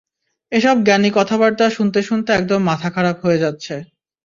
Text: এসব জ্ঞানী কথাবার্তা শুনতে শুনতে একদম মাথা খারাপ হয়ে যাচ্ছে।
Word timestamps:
এসব 0.51 0.75
জ্ঞানী 0.83 1.09
কথাবার্তা 1.13 1.65
শুনতে 1.69 1.99
শুনতে 2.01 2.29
একদম 2.33 2.59
মাথা 2.63 2.89
খারাপ 2.95 3.17
হয়ে 3.23 3.41
যাচ্ছে। 3.43 3.75